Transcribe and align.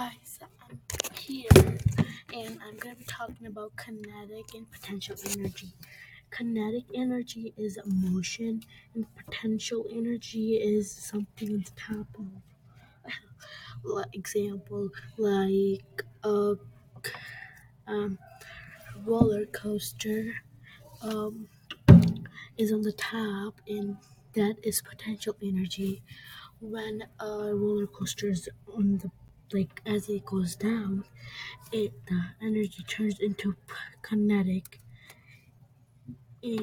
guys, 0.00 0.38
I'm 0.70 0.80
here 1.14 1.46
and 2.32 2.58
I'm 2.66 2.76
going 2.78 2.94
to 2.94 2.98
be 2.98 3.04
talking 3.04 3.46
about 3.46 3.76
kinetic 3.76 4.54
and 4.54 4.70
potential 4.70 5.14
energy. 5.36 5.74
Kinetic 6.30 6.84
energy 6.94 7.52
is 7.58 7.78
motion, 7.84 8.62
and 8.94 9.04
potential 9.14 9.84
energy 9.92 10.54
is 10.54 10.90
something 10.90 11.50
on 11.52 11.64
top 11.76 12.06
of. 12.18 12.26
Example, 14.14 14.88
like 15.18 16.02
a 16.24 16.54
um, 17.86 18.18
roller 19.04 19.44
coaster 19.46 20.32
um, 21.02 21.46
is 22.56 22.72
on 22.72 22.80
the 22.82 22.92
top, 22.92 23.60
and 23.68 23.98
that 24.34 24.56
is 24.62 24.80
potential 24.80 25.36
energy. 25.42 26.02
When 26.60 27.04
a 27.18 27.54
roller 27.54 27.86
coaster 27.86 28.28
is 28.28 28.48
on 28.74 28.98
the 28.98 29.10
like 29.52 29.82
as 29.86 30.08
it 30.08 30.24
goes 30.24 30.56
down, 30.56 31.04
it 31.72 31.92
the 32.06 32.20
energy 32.42 32.82
turns 32.84 33.18
into 33.20 33.56
kinetic. 34.02 34.80
It 36.42 36.60